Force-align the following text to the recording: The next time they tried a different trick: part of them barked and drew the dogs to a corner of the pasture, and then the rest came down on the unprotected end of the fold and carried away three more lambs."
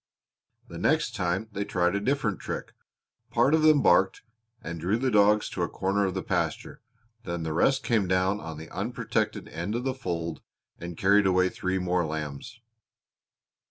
The 0.67 0.79
next 0.79 1.13
time 1.13 1.47
they 1.51 1.63
tried 1.63 1.93
a 1.93 1.99
different 1.99 2.39
trick: 2.39 2.73
part 3.29 3.53
of 3.53 3.61
them 3.61 3.83
barked 3.83 4.23
and 4.59 4.79
drew 4.79 4.97
the 4.97 5.11
dogs 5.11 5.47
to 5.49 5.61
a 5.61 5.69
corner 5.69 6.05
of 6.05 6.15
the 6.15 6.23
pasture, 6.23 6.81
and 7.23 7.31
then 7.31 7.43
the 7.43 7.53
rest 7.53 7.83
came 7.83 8.07
down 8.07 8.39
on 8.39 8.57
the 8.57 8.71
unprotected 8.71 9.47
end 9.49 9.75
of 9.75 9.83
the 9.83 9.93
fold 9.93 10.41
and 10.79 10.97
carried 10.97 11.27
away 11.27 11.49
three 11.49 11.77
more 11.77 12.03
lambs." 12.03 12.61